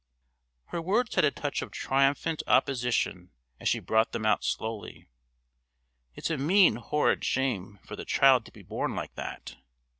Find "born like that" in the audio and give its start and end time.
8.63-9.57